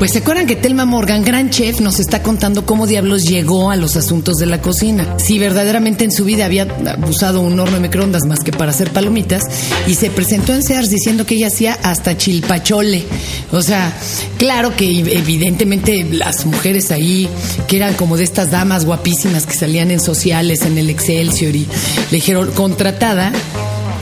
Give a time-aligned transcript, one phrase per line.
[0.00, 3.76] Pues se acuerdan que Telma Morgan, gran chef, nos está contando cómo diablos llegó a
[3.76, 5.18] los asuntos de la cocina.
[5.18, 6.66] Si verdaderamente en su vida había
[7.06, 9.42] usado un horno de microondas más que para hacer palomitas
[9.86, 13.04] y se presentó en Sears diciendo que ella hacía hasta chilpachole.
[13.52, 13.94] O sea,
[14.38, 17.28] claro que evidentemente las mujeres ahí,
[17.68, 21.66] que eran como de estas damas guapísimas que salían en sociales, en el Excelsior y
[22.10, 23.32] le dijeron contratada,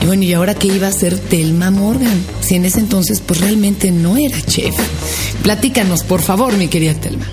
[0.01, 2.23] y bueno, ¿y ahora qué iba a hacer Telma Morgan?
[2.41, 4.75] Si en ese entonces pues realmente no era chef.
[5.43, 7.25] Platícanos, por favor, mi querida Telma.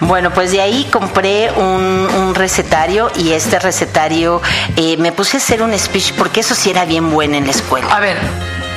[0.00, 4.40] Bueno, pues de ahí compré un, un recetario y este recetario
[4.76, 7.50] eh, me puse a hacer un speech porque eso sí era bien bueno en la
[7.50, 7.88] escuela.
[7.88, 8.16] A ver,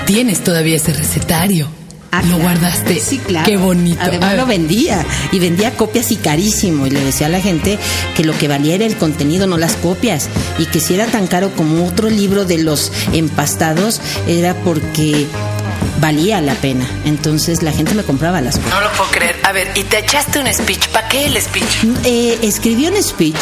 [0.05, 1.67] ¿tienes todavía ese recetario?
[2.11, 2.99] Ah, ¿Lo guardaste?
[2.99, 3.45] Sí, claro.
[3.45, 3.99] Qué bonito.
[4.01, 7.79] Además lo vendía y vendía copias y carísimo y le decía a la gente
[8.17, 10.27] que lo que valía era el contenido, no las copias
[10.59, 15.25] y que si era tan caro como otro libro de los empastados era porque
[16.01, 16.85] valía la pena.
[17.05, 18.73] Entonces la gente me compraba las copias.
[18.73, 19.39] No lo puedo creer.
[19.43, 20.87] A ver, ¿y te echaste un speech?
[20.89, 21.83] ¿Para qué el speech?
[22.03, 23.39] Eh, escribí un speech.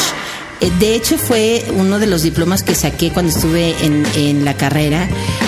[0.62, 5.08] Eh, De hecho, fue uno de los diplomas que saqué cuando estuve en, la carrera,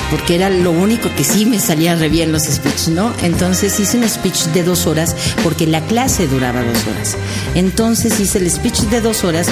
[0.09, 3.13] porque era lo único que sí me salía re bien los speeches, ¿no?
[3.21, 7.15] Entonces hice un speech de dos horas, porque la clase duraba dos horas.
[7.55, 9.47] Entonces hice el speech de dos horas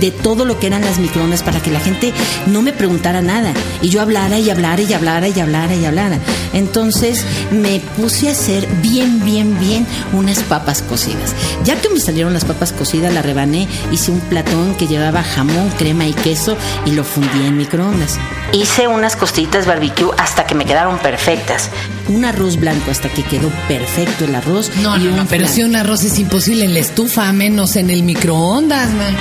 [0.00, 2.12] de todo lo que eran las microondas para que la gente
[2.46, 6.18] no me preguntara nada y yo hablara y hablara y hablara y hablara y hablara.
[6.52, 11.34] Entonces me puse a hacer bien, bien, bien unas papas cocidas.
[11.64, 14.99] Ya que me salieron las papas cocidas, la rebané, hice un platón que llevaba
[15.34, 18.18] jamón, crema y queso y lo fundí en microondas.
[18.52, 21.70] Hice unas costillitas barbecue hasta que me quedaron perfectas.
[22.08, 24.70] Un arroz blanco hasta que quedó perfecto el arroz.
[24.82, 27.90] No, y no, no, pero si un arroz es imposible en la estufa, menos en
[27.90, 29.16] el microondas, man.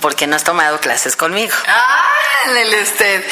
[0.00, 1.52] Porque no has tomado clases conmigo.
[1.68, 2.00] ¡Ah,
[2.82, 3.22] usted!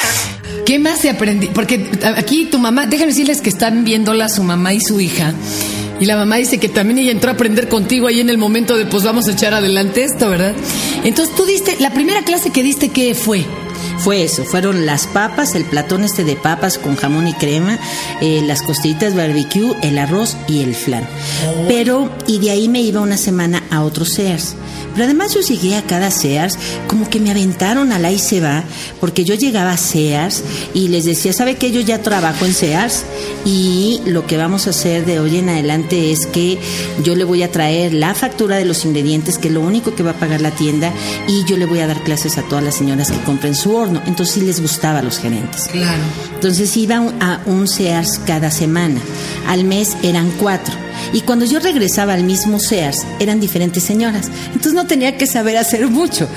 [0.65, 1.47] ¿Qué más se aprendí?
[1.47, 5.33] Porque aquí tu mamá, déjame decirles que están viéndola su mamá y su hija.
[5.99, 8.77] Y la mamá dice que también ella entró a aprender contigo ahí en el momento
[8.77, 10.53] de pues vamos a echar adelante esto, ¿verdad?
[11.03, 13.45] Entonces tú diste, la primera clase que diste, ¿qué fue?
[13.97, 17.77] Fue eso, fueron las papas, el platón este de papas con jamón y crema,
[18.21, 21.07] eh, las costillitas barbecue, el arroz y el flan.
[21.67, 24.55] Pero, y de ahí me iba una semana a otro Sears.
[24.93, 26.57] Pero además yo llegué a cada Sears,
[26.87, 28.63] como que me aventaron al ahí se va,
[28.99, 31.71] porque yo llegaba a Sears y les decía, ¿sabe qué?
[31.71, 33.03] Yo ya trabajo en Sears
[33.45, 36.57] y lo que vamos a hacer de hoy en adelante es que
[37.03, 40.03] yo le voy a traer la factura de los ingredientes, que es lo único que
[40.03, 40.91] va a pagar la tienda,
[41.27, 44.01] y yo le voy a dar clases a todas las señoras que compren su horno.
[44.07, 45.67] Entonces sí les gustaba a los gerentes.
[45.71, 46.01] Claro.
[46.35, 48.99] Entonces iba un- a un Sears cada semana.
[49.47, 50.73] Al mes eran cuatro.
[51.13, 54.29] Y cuando yo regresaba al mismo Sears, eran diferentes señoras.
[54.47, 56.27] Entonces no tenía que saber hacer mucho.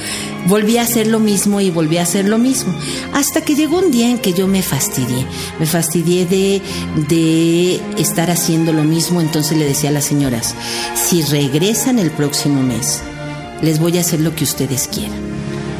[0.46, 2.74] Volví a hacer lo mismo y volví a hacer lo mismo.
[3.12, 5.26] Hasta que llegó un día en que yo me fastidié.
[5.58, 6.62] Me fastidié de,
[7.08, 9.20] de estar haciendo lo mismo.
[9.20, 10.54] Entonces le decía a las señoras,
[10.94, 13.00] si regresan el próximo mes,
[13.62, 15.31] les voy a hacer lo que ustedes quieran.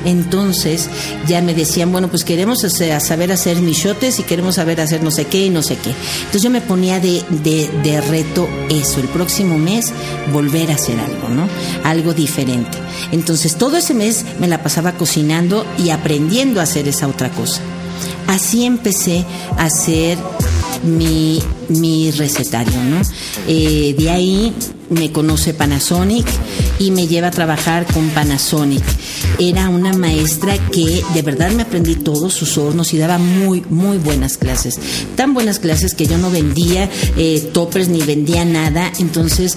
[0.04, 0.88] Entonces
[1.26, 2.60] ya me decían, bueno, pues queremos
[3.00, 5.90] saber hacer michotes y queremos saber hacer no sé qué y no sé qué.
[6.18, 9.92] Entonces yo me ponía de reto eso, el próximo mes
[10.32, 11.48] volver a hacer algo, ¿no?
[11.84, 12.78] Algo diferente.
[13.12, 17.60] Entonces todo ese mes me la pasaba cocinando y aprendiendo a hacer esa otra cosa.
[18.26, 19.24] Así empecé
[19.58, 20.18] a hacer
[20.82, 23.02] mi, mi recetario, ¿no?
[23.46, 24.52] Eh, de ahí
[24.90, 26.26] me conoce Panasonic
[26.78, 28.82] y me lleva a trabajar con Panasonic.
[29.38, 33.98] Era una maestra que de verdad me aprendí todos sus hornos y daba muy, muy
[33.98, 34.78] buenas clases.
[35.16, 38.92] Tan buenas clases que yo no vendía eh, toppers ni vendía nada.
[38.98, 39.56] Entonces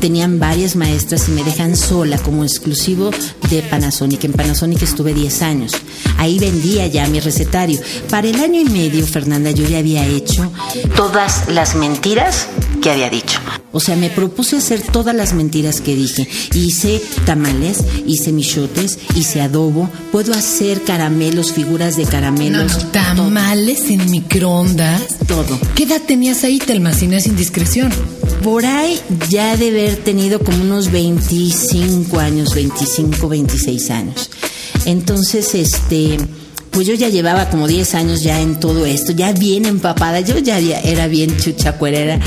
[0.00, 3.10] tenían varias maestras y me dejan sola como exclusivo
[3.50, 4.24] de Panasonic.
[4.24, 5.72] En Panasonic estuve 10 años.
[6.18, 7.80] Ahí vendía ya mi recetario.
[8.10, 10.50] Para el año y medio, Fernanda, yo ya había hecho
[10.96, 12.46] Todas las mentiras
[12.82, 13.38] que había dicho.
[13.72, 16.28] o sea, me propuse hacer todas las mentiras que dije.
[16.52, 22.76] Hice tamales, hice michotes, hice adobo, puedo hacer caramelos, figuras de caramelos.
[22.76, 25.02] no, tamales en microondas.
[25.26, 25.58] Todo.
[25.74, 27.90] ¿Qué edad tenías ahí, Telma, si no es indiscreción?
[28.42, 34.30] Por ahí ya de haber tenido como unos 25 años, 25, 26 años.
[34.84, 36.18] Entonces, este,
[36.72, 40.38] pues yo ya llevaba como 10 años ya en todo esto, ya bien empapada, yo
[40.38, 42.18] ya era bien chuchacuerera,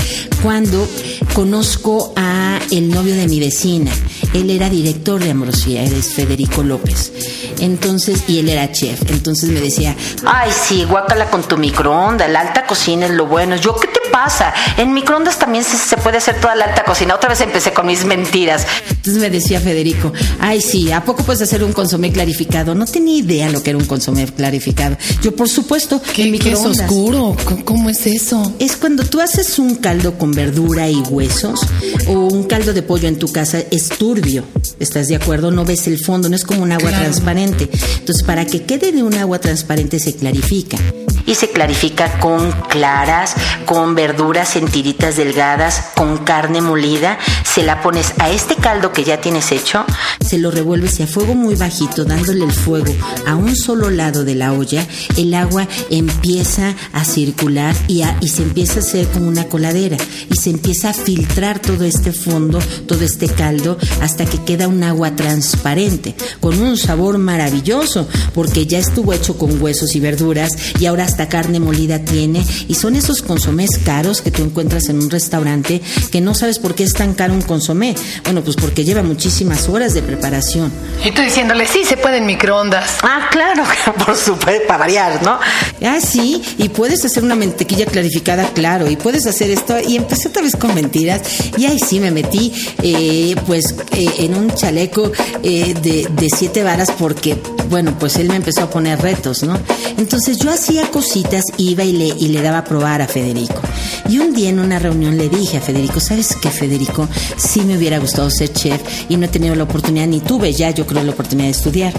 [0.42, 0.88] cuando
[1.34, 3.90] conozco a el novio de mi vecina.
[4.34, 7.12] Él era director de Ambrosía, él es Federico López.
[7.58, 9.02] Entonces, y él era chef.
[9.10, 9.94] Entonces me decía,
[10.24, 12.30] Ay, sí, guácala con tu microondas.
[12.30, 13.56] La alta cocina es lo bueno.
[13.56, 14.54] Yo, ¿qué te pasa?
[14.78, 17.14] En microondas también se, se puede hacer toda la alta cocina.
[17.14, 18.66] Otra vez empecé con mis mentiras.
[18.88, 20.10] Entonces me decía Federico,
[20.40, 22.74] ay sí, ¿a poco puedes hacer un consomé clarificado?
[22.74, 24.96] No tenía idea lo que era un consomé clarificado.
[25.22, 26.80] Yo, por supuesto, ¿Qué, en qué es microondas.
[26.90, 27.36] oscuro?
[27.44, 28.54] ¿Cómo, cómo es eso?
[28.58, 31.60] Es cuando tú haces un caldo con verdura y huesos
[32.08, 34.44] o un caldo de pollo en tu casa, es turbio.
[34.80, 35.50] ¿Estás de acuerdo?
[35.50, 37.04] No ves el fondo, no es como un agua Claro.
[37.04, 37.68] transparente.
[37.98, 40.78] Entonces, para que quede de un agua transparente se clarifica.
[41.26, 43.34] Y se clarifica con claras,
[43.66, 47.18] con verduras en tiritas delgadas, con carne molida.
[47.44, 49.84] Se la pones a este caldo que ya tienes hecho.
[50.24, 52.94] Se lo revuelves y a fuego muy bajito, dándole el fuego
[53.26, 54.84] a un solo lado de la olla,
[55.16, 59.96] el agua empieza a circular y, a- y se empieza a hacer como una coladera
[60.30, 64.82] y se empieza a filtrar todo este fondo, todo este caldo, hasta que queda un
[64.84, 70.86] agua transparente, con un sabor maravilloso, porque ya estuvo hecho con huesos y verduras y
[70.86, 75.08] ahora hasta carne molida tiene y son esos consomés caros que tú encuentras en un
[75.08, 75.80] restaurante
[76.12, 77.94] que no sabes por qué es tan caro un consomé.
[78.24, 80.70] Bueno, pues porque lleva muchísimas horas de preparación.
[81.02, 82.98] Y tú diciéndole, sí, se puede en microondas.
[83.02, 83.64] Ah, claro,
[84.04, 85.38] por supuesto, para variar, ¿no?
[85.82, 89.74] Ah, sí, y puedes hacer una mantequilla clarificada, claro, y puedes hacer esto.
[89.88, 91.22] Y empecé otra vez con mentiras,
[91.56, 92.52] y ahí sí me metí,
[92.82, 95.12] eh, pues, eh, en un chaleco
[95.42, 97.38] eh, de, de siete varas, porque,
[97.70, 99.58] bueno, pues él me empezó a poner retos, ¿no?
[99.96, 103.60] Entonces yo hacía cositas, iba y le, y le daba a probar a Federico.
[104.08, 107.08] Y un día en una reunión le dije a Federico, ¿sabes qué, Federico?
[107.36, 110.70] Sí me hubiera gustado ser chef y no he tenido la oportunidad, ni tuve ya,
[110.70, 111.92] yo creo, la oportunidad de estudiar.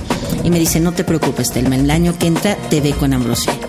[0.44, 3.67] Y me dice, no te preocupes, Telma, el año que entra te ve con Ambrosio.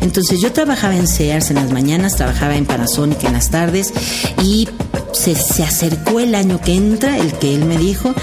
[0.00, 3.92] Entonces yo trabajaba en Sears en las mañanas, trabajaba en Panasonic en las tardes
[4.42, 4.68] y
[5.12, 8.14] se, se acercó el año que entra, el que él me dijo,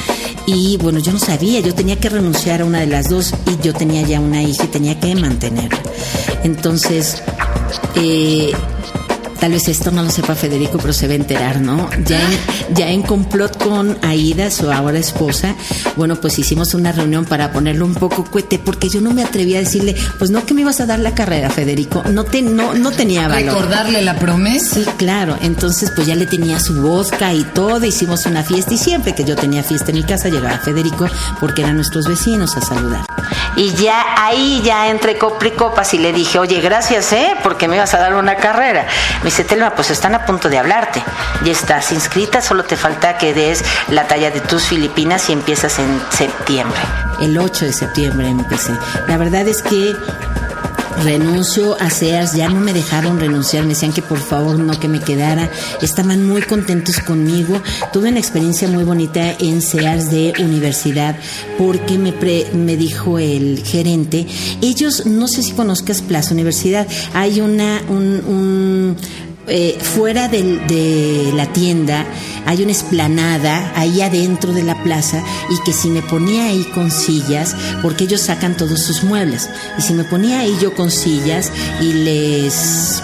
[0.45, 3.63] y bueno, yo no sabía, yo tenía que renunciar a una de las dos y
[3.63, 5.79] yo tenía ya una hija y tenía que mantenerla.
[6.43, 7.21] Entonces,
[7.95, 8.51] eh,
[9.39, 11.89] Tal vez esto no lo sepa Federico, pero se va a enterar, ¿no?
[12.05, 15.55] Ya en, ya en complot con Aida, su ahora esposa,
[15.95, 19.55] bueno, pues hicimos una reunión para ponerle un poco cuete, porque yo no me atreví
[19.55, 22.03] a decirle, pues no que me ibas a dar la carrera, Federico.
[22.11, 23.53] No, te, no, no tenía valor.
[23.53, 24.75] Recordarle la promesa.
[24.75, 25.37] Sí, claro.
[25.41, 27.85] Entonces, pues ya le tenía su vodka y todo.
[27.85, 31.07] Hicimos una fiesta y siempre que yo tenía fiesta en mi casa llegaba Federico
[31.39, 33.05] porque eran nuestros vecinos a saludar.
[33.57, 37.35] Y ya ahí, ya entre copa y copas, y le dije, oye, gracias, ¿eh?
[37.41, 38.85] Porque me ibas a dar una carrera.
[39.23, 41.03] Me dice, Telma, pues están a punto de hablarte.
[41.43, 45.79] Ya estás inscrita, solo te falta que des la talla de tus Filipinas y empiezas
[45.79, 46.79] en septiembre.
[47.19, 48.73] El 8 de septiembre empecé.
[49.07, 49.95] La verdad es que
[51.03, 54.87] renuncio a Sears, ya no me dejaron renunciar, me decían que por favor no que
[54.87, 55.49] me quedara,
[55.81, 57.61] estaban muy contentos conmigo,
[57.93, 61.15] tuve una experiencia muy bonita en Sears de universidad
[61.57, 64.25] porque me, pre- me dijo el gerente,
[64.61, 68.97] ellos, no sé si conozcas Plaza Universidad, hay una, un- un
[69.47, 72.05] eh, fuera de la tienda
[72.45, 76.91] hay una esplanada ahí adentro de la plaza y que si me ponía ahí con
[76.91, 81.51] sillas, porque ellos sacan todos sus muebles, y si me ponía ahí yo con sillas
[81.81, 83.03] y les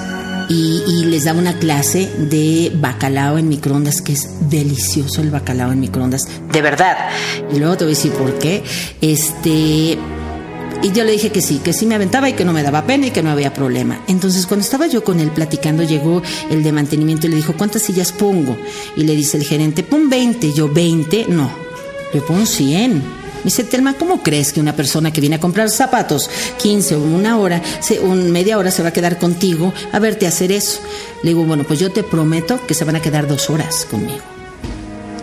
[0.50, 5.80] y les daba una clase de bacalao en microondas, que es delicioso el bacalao en
[5.80, 6.28] microondas.
[6.52, 7.10] De verdad.
[7.52, 8.64] Y luego te voy a decir por qué.
[9.02, 9.98] Este.
[10.84, 12.86] Y yo le dije que sí, que sí me aventaba y que no me daba
[12.86, 14.02] pena y que no había problema.
[14.08, 17.84] Entonces, cuando estaba yo con él platicando, llegó el de mantenimiento y le dijo, ¿cuántas
[17.84, 18.58] sillas pongo?
[18.98, 20.52] Y le dice el gerente, pon 20.
[20.52, 21.28] Yo, ¿20?
[21.28, 21.50] No.
[22.14, 22.96] Yo pongo 100.
[22.96, 23.02] Me
[23.46, 26.30] dice, Telma, ¿cómo crees que una persona que viene a comprar zapatos
[26.62, 27.62] 15 o una hora,
[28.02, 30.82] un media hora se va a quedar contigo a verte hacer eso?
[31.24, 34.33] Le digo, bueno, pues yo te prometo que se van a quedar dos horas conmigo.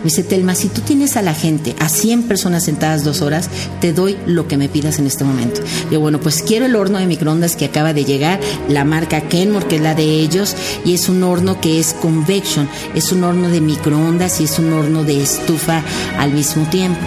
[0.01, 3.49] Me dice, Telma, si tú tienes a la gente, a 100 personas sentadas dos horas,
[3.79, 5.61] te doy lo que me pidas en este momento.
[5.91, 9.67] Yo, bueno, pues quiero el horno de microondas que acaba de llegar, la marca Kenmore,
[9.67, 10.55] que es la de ellos,
[10.85, 14.73] y es un horno que es convection, es un horno de microondas y es un
[14.73, 15.83] horno de estufa
[16.17, 16.99] al mismo tiempo.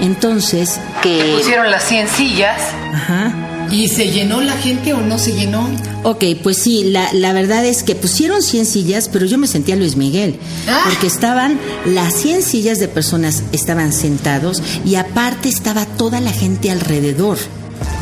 [0.00, 2.60] Entonces, Que Pusieron las 100 sillas.
[2.92, 3.32] ajá.
[3.72, 5.68] ¿Y se llenó la gente o no se llenó?
[6.04, 9.76] Ok, pues sí, la, la verdad es que pusieron 100 sillas, pero yo me sentía
[9.76, 10.36] Luis Miguel,
[10.68, 10.82] Ah.
[10.84, 16.70] porque estaban, las 100 sillas de personas estaban sentados y aparte estaba toda la gente
[16.70, 17.38] alrededor.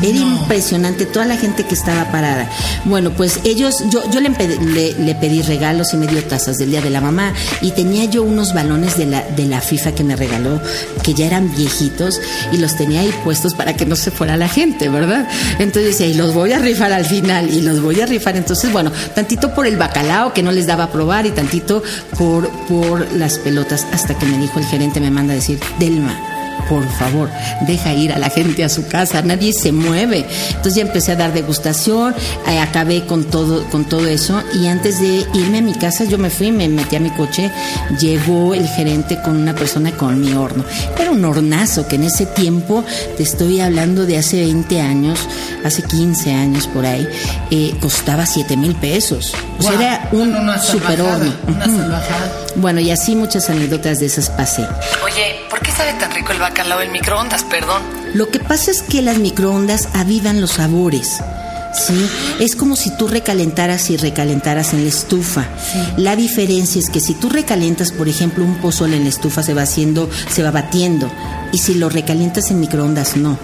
[0.01, 2.49] Era impresionante toda la gente que estaba parada.
[2.85, 6.71] Bueno, pues ellos, yo, yo le, le, le pedí regalos y me dio tazas del
[6.71, 10.03] Día de la Mamá y tenía yo unos balones de la, de la FIFA que
[10.03, 10.59] me regaló,
[11.03, 12.19] que ya eran viejitos
[12.51, 15.27] y los tenía ahí puestos para que no se fuera la gente, ¿verdad?
[15.59, 18.35] Entonces decía, y los voy a rifar al final y los voy a rifar.
[18.37, 21.83] Entonces, bueno, tantito por el bacalao que no les daba a probar y tantito
[22.17, 26.30] por, por las pelotas hasta que me dijo el gerente, me manda a decir, Delma,
[26.69, 27.29] por favor,
[27.67, 30.25] deja ir a la gente a su casa, nadie se mueve.
[30.49, 32.15] Entonces ya empecé a dar degustación,
[32.47, 36.17] eh, acabé con todo, con todo eso y antes de irme a mi casa yo
[36.17, 37.51] me fui, me metí a mi coche,
[37.99, 40.63] llegó el gerente con una persona con mi horno.
[40.99, 42.83] Era un hornazo que en ese tiempo,
[43.17, 45.19] te estoy hablando de hace 20 años,
[45.63, 47.07] hace 15 años por ahí,
[47.51, 49.33] eh, costaba 7 mil pesos.
[49.59, 51.33] O sea, era un una super salvajada, horno.
[51.47, 51.77] una Ujú.
[51.77, 52.31] salvajada.
[52.55, 54.63] Bueno, y así muchas anécdotas de esas pasé.
[55.05, 57.43] Oye, ¿por qué sabe tan rico el bacalao en microondas?
[57.45, 57.81] Perdón.
[58.13, 61.21] Lo que pasa es que las microondas avivan los sabores.
[61.73, 62.05] ¿Sí?
[62.41, 65.45] Es como si tú recalentaras y recalentaras en la estufa.
[65.95, 69.53] La diferencia es que si tú recalientas, por ejemplo, un pozole en la estufa se
[69.53, 71.09] va haciendo, se va batiendo.
[71.53, 73.39] Y si lo recalientas en microondas, no.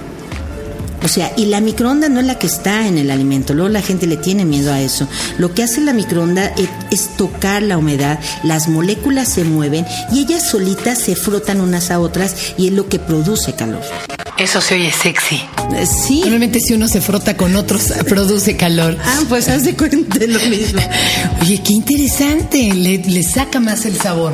[1.04, 3.82] O sea, y la microonda no es la que está en el alimento, luego la
[3.82, 5.08] gente le tiene miedo a eso.
[5.38, 10.20] Lo que hace la microonda es, es tocar la humedad, las moléculas se mueven y
[10.22, 13.82] ellas solitas se frotan unas a otras y es lo que produce calor.
[14.38, 15.36] Eso se oye sexy.
[15.76, 16.20] Eh, Sí.
[16.22, 18.96] Normalmente si uno se frota con otros, produce calor.
[19.04, 20.82] Ah, pues haz de cuenta de lo mismo.
[21.42, 22.72] Oye, qué interesante.
[22.74, 24.34] Le, le saca más el sabor.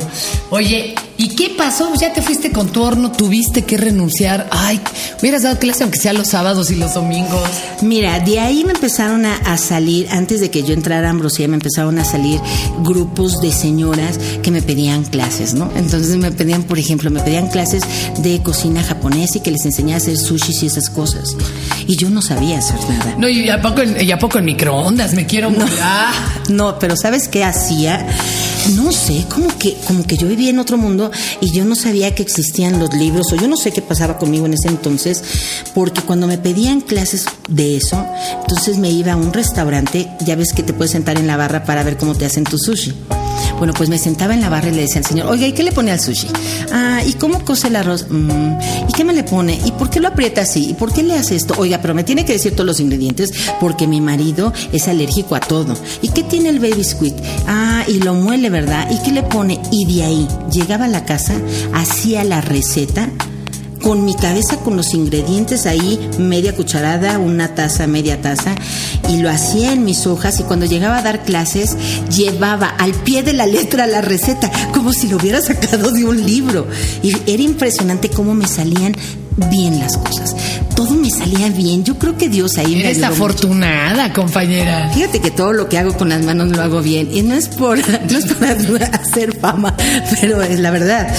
[0.50, 1.92] Oye, ¿y qué pasó?
[2.00, 4.48] Ya te fuiste con tu horno, tuviste que renunciar.
[4.50, 4.80] Ay,
[5.20, 7.48] hubieras dado clase aunque sea los sábados y los domingos.
[7.82, 11.48] Mira, de ahí me empezaron a, a salir, antes de que yo entrara a Ambrosía,
[11.48, 12.40] me empezaron a salir
[12.82, 15.70] grupos de señoras que me pedían clases, ¿no?
[15.76, 17.82] Entonces me pedían, por ejemplo, me pedían clases
[18.18, 21.36] de cocina japonesa y que les enseñara a hacer sushis y esas cosas.
[21.86, 23.14] Y yo no sabía hacer nada.
[23.18, 25.74] No, y a poco en, y a poco en microondas, me quiero morir.
[25.80, 26.12] Ah.
[26.48, 28.06] No, pero ¿sabes qué hacía?
[28.72, 32.14] No sé, como que, como que yo vivía en otro mundo y yo no sabía
[32.14, 35.22] que existían los libros, o yo no sé qué pasaba conmigo en ese entonces,
[35.74, 38.04] porque cuando me pedían clases de eso,
[38.40, 41.64] entonces me iba a un restaurante, ya ves que te puedes sentar en la barra
[41.64, 42.94] para ver cómo te hacen tu sushi.
[43.58, 45.62] Bueno, pues me sentaba en la barra y le decía al señor, oiga, ¿y qué
[45.62, 46.28] le pone al sushi?
[46.72, 48.06] Ah, ¿y cómo cose el arroz?
[48.10, 48.58] Mm,
[48.88, 49.58] ¿Y qué me le pone?
[49.64, 50.70] ¿Y por qué lo aprieta así?
[50.70, 51.54] ¿Y por qué le hace esto?
[51.58, 55.40] Oiga, pero me tiene que decir todos los ingredientes porque mi marido es alérgico a
[55.40, 55.74] todo.
[56.02, 57.14] ¿Y qué tiene el baby squid?
[57.46, 58.88] Ah, y lo muele, ¿verdad?
[58.90, 59.60] ¿Y qué le pone?
[59.70, 61.34] Y de ahí llegaba a la casa,
[61.72, 63.08] hacía la receta
[63.84, 68.54] con mi cabeza con los ingredientes ahí, media cucharada, una taza, media taza,
[69.10, 71.76] y lo hacía en mis hojas y cuando llegaba a dar clases
[72.08, 76.24] llevaba al pie de la letra la receta, como si lo hubiera sacado de un
[76.24, 76.66] libro.
[77.02, 78.96] Y era impresionante cómo me salían
[79.50, 80.34] bien las cosas.
[80.76, 81.84] Todo me salía bien.
[81.84, 83.14] Yo creo que Dios ahí me Eres ayudó mucho.
[83.24, 84.90] afortunada, compañera.
[84.92, 87.08] Fíjate que todo lo que hago con las manos lo hago bien.
[87.12, 87.78] Y no es por,
[88.10, 88.26] no es
[88.66, 89.74] por hacer fama,
[90.20, 91.14] pero es la verdad.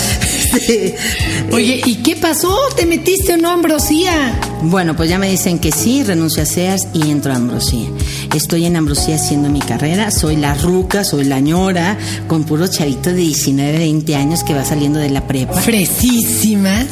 [1.52, 2.56] Oye, ¿y qué pasó?
[2.76, 4.40] ¿Te metiste en Ambrosía?
[4.64, 7.88] Bueno, pues ya me dicen que sí, renuncio a SEAS y entro a Ambrosía.
[8.34, 11.98] Estoy en Ambrosía haciendo mi carrera, soy la ruca, soy la ñora,
[12.28, 15.54] con puro chavito de 19, 20 años que va saliendo de la prepa.
[15.62, 16.88] Fresísimas.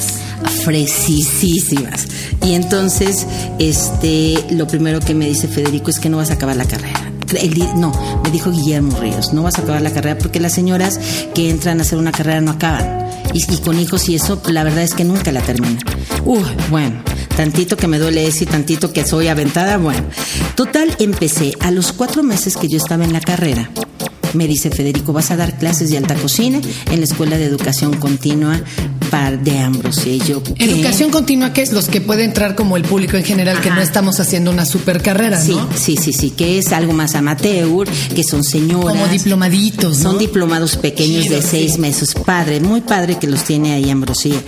[0.64, 2.08] Fresísimas.
[2.46, 3.26] Y entonces,
[3.60, 7.12] este, lo primero que me dice Federico es que no vas a acabar la carrera.
[7.76, 11.00] No, me dijo Guillermo Ríos, no vas a acabar la carrera porque las señoras
[11.34, 13.08] que entran a hacer una carrera no acaban.
[13.34, 15.80] Y, y con hijos y eso, la verdad es que nunca la terminan.
[16.26, 17.02] Uy, bueno,
[17.36, 20.04] tantito que me duele eso y tantito que soy aventada, bueno.
[20.56, 23.72] Total, empecé a los cuatro meses que yo estaba en la carrera.
[24.34, 26.60] Me dice Federico, vas a dar clases de alta cocina
[26.92, 28.62] en la Escuela de Educación Continua
[29.14, 29.54] par de
[30.28, 30.66] yo, ¿qué?
[30.66, 33.80] Educación continua, que es los que puede entrar como el público en general, que no
[33.80, 35.70] estamos haciendo una super carrera, Sí, ¿no?
[35.76, 38.94] sí, sí, sí, que es algo más amateur, que son señoras.
[38.98, 40.10] Como diplomaditos, ¿no?
[40.12, 41.80] Son diplomados pequeños Chido, de seis sí.
[41.80, 42.16] meses.
[42.26, 44.42] Padre, muy padre que los tiene ahí Ambrosía.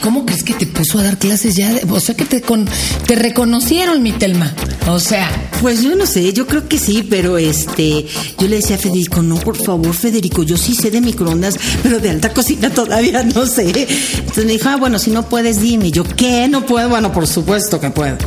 [0.00, 1.72] ¿Cómo crees que te puso a dar clases ya?
[1.90, 2.68] O sea, que te, con,
[3.06, 4.54] te reconocieron, mi Telma.
[4.86, 5.28] O sea,
[5.64, 8.04] Pues yo no sé, yo creo que sí, pero este,
[8.38, 12.00] yo le decía a Federico, no, por favor, Federico, yo sí sé de microondas, pero
[12.00, 13.70] de alta cocina todavía no sé.
[14.18, 15.90] Entonces me dijo, ah, bueno, si no puedes, dime.
[15.90, 16.48] Yo, ¿qué?
[16.48, 16.90] ¿No puedo?
[16.90, 18.18] Bueno, por supuesto que puedo.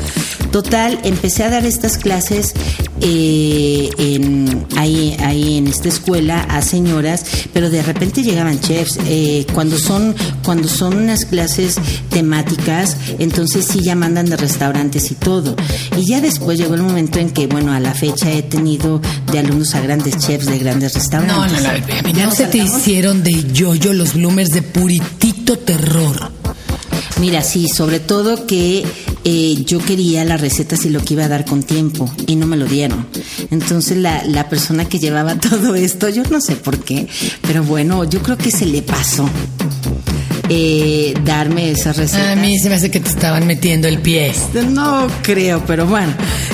[0.52, 2.54] Total, empecé a dar estas clases
[3.02, 8.98] eh, en, ahí, ahí en esta escuela a señoras, pero de repente llegaban chefs.
[9.06, 11.76] Eh, cuando son cuando son unas clases
[12.10, 15.56] temáticas, entonces sí ya mandan de restaurantes y todo.
[15.98, 19.02] Y ya después llegó el momento en que, bueno, a la fecha he tenido
[19.32, 21.62] de alumnos a grandes chefs de grandes no, restaurantes.
[21.62, 22.00] no, no.
[22.00, 26.32] a mí No se te hicieron de yo-yo los bloomers de puritito terror.
[27.20, 28.86] Mira, sí, sobre todo que
[29.30, 32.48] eh, yo quería las recetas y lo que iba a dar con tiempo y no
[32.48, 33.08] me lo dieron.
[33.52, 37.10] Entonces la, la persona que llevaba todo esto, yo no sé por qué,
[37.42, 39.30] pero bueno, yo creo que se le pasó
[40.48, 42.38] eh, darme esas recetas.
[42.38, 44.32] A mí se me hace que te estaban metiendo el pie.
[44.70, 46.14] No creo, pero bueno.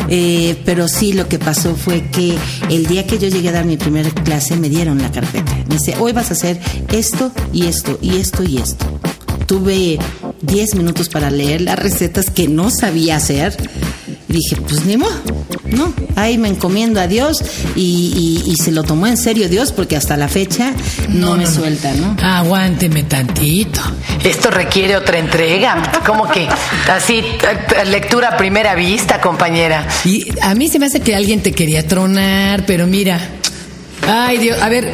[0.09, 2.35] Eh, pero sí, lo que pasó fue que
[2.71, 5.55] el día que yo llegué a dar mi primera clase me dieron la carpeta.
[5.67, 6.59] Me dice, hoy vas a hacer
[6.91, 8.99] esto y esto y esto y esto.
[9.45, 9.99] Tuve
[10.43, 13.55] 10 minutos para leer las recetas que no sabía hacer.
[14.29, 15.13] Y dije, pues ni modo,
[15.65, 15.93] ¿no?
[16.15, 17.37] Ahí me encomiendo a Dios
[17.75, 20.73] y, y- y se lo tomó en serio Dios porque hasta la fecha
[21.09, 22.15] no, me suelta, ¿no?
[22.21, 23.79] Aguánteme tantito.
[24.23, 25.91] Esto requiere otra entrega.
[26.05, 26.47] Como que
[26.91, 27.21] así,
[27.89, 29.87] lectura a primera vista, compañera.
[30.05, 33.19] Y a mí se me hace que alguien te quería tronar, pero mira.
[34.07, 34.61] Ay, Dios.
[34.61, 34.91] A ver,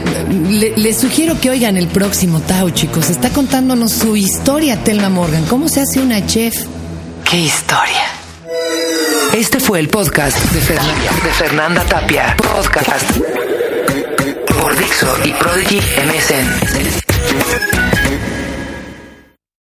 [0.50, 3.10] le- les sugiero que oigan el próximo Tao, chicos.
[3.10, 5.46] Está contándonos su historia, Telma Morgan.
[5.46, 6.54] ¿Cómo se hace una chef?
[7.30, 8.04] ¡Qué historia!
[9.34, 12.36] Este fue el podcast de Fernanda, de Fernanda Tapia.
[12.38, 13.12] Podcast
[14.60, 17.69] por Dixo y Prodigy MSN.